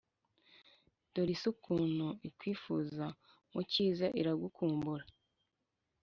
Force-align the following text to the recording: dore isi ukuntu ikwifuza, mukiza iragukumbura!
dore 1.13 1.31
isi 1.35 1.47
ukuntu 1.53 2.07
ikwifuza, 2.27 3.05
mukiza 3.53 4.07
iragukumbura! 4.19 5.05